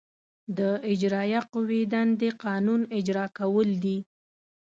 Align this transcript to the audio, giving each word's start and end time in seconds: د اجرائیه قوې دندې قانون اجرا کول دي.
د 0.57 0.59
اجرائیه 0.91 1.41
قوې 1.53 1.81
دندې 1.93 2.29
قانون 2.43 2.81
اجرا 2.97 3.25
کول 3.37 3.69
دي. 3.83 3.97